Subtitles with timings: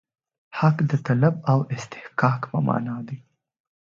[0.59, 3.17] حق د طلب او استحقاق په معنا دی.